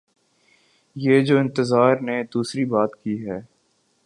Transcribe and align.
یہ 0.95 1.21
جو 1.21 1.37
انتظار 1.39 1.95
نے 1.95 2.23
دوسری 2.33 2.65
بات 2.65 2.89
کی 3.03 3.29
ہے۔ 3.29 3.39